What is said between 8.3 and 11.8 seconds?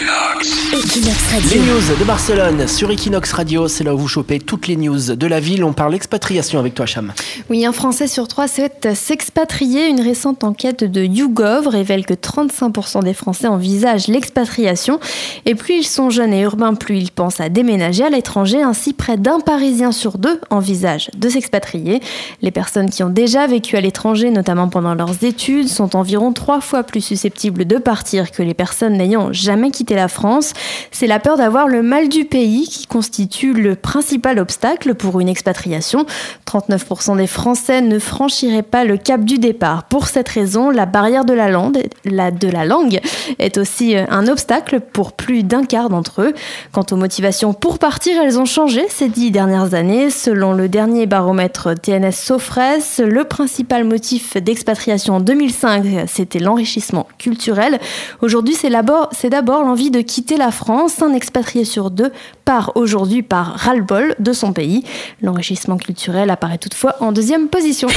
souhaite s'expatrier. Une récente enquête de YouGov